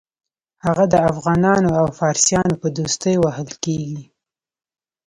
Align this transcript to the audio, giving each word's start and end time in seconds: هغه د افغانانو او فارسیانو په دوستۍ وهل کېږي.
هغه 0.65 0.83
د 0.93 0.95
افغانانو 1.11 1.69
او 1.81 1.87
فارسیانو 1.97 2.55
په 2.61 2.67
دوستۍ 2.77 3.15
وهل 3.23 3.49
کېږي. 3.63 4.03